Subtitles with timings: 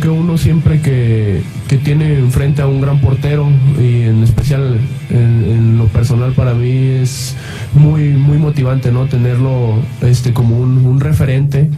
[0.00, 3.48] Que uno siempre que, que tiene enfrente a un gran portero
[3.80, 4.78] y en especial
[5.10, 6.70] en, en lo personal para mí
[7.02, 7.34] es
[7.74, 11.70] muy muy motivante no tenerlo este como un, un referente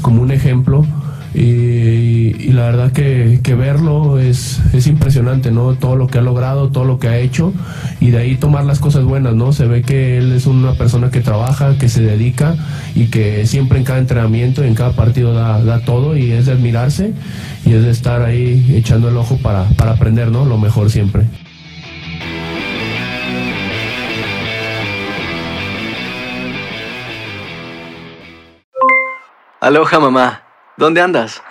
[0.00, 0.86] como un ejemplo
[1.34, 1.85] y,
[2.46, 5.74] y la verdad que, verlo es, es impresionante, ¿no?
[5.74, 7.52] Todo lo que ha logrado, todo lo que ha hecho
[7.98, 9.52] y de ahí tomar las cosas buenas, ¿no?
[9.52, 12.54] Se ve que él es una persona que trabaja, que se dedica
[12.94, 16.46] y que siempre en cada entrenamiento y en cada partido da, da todo y es
[16.46, 17.14] de admirarse
[17.64, 20.44] y es de estar ahí echando el ojo para, para aprender, ¿no?
[20.44, 21.24] Lo mejor siempre.
[29.60, 30.42] Aloha mamá,
[30.76, 31.42] ¿dónde andas?